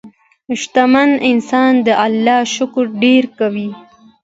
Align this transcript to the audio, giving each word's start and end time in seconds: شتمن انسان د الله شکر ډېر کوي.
شتمن 0.61 1.09
انسان 1.31 1.73
د 1.85 1.87
الله 2.05 2.39
شکر 2.55 2.85
ډېر 3.03 3.23
کوي. 3.37 3.69